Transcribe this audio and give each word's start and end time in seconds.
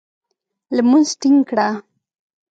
لمونځ 0.75 1.09
ټینګ 1.19 1.39
کړه! 1.49 1.69